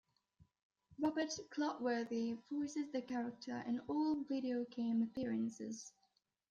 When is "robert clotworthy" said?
0.99-2.35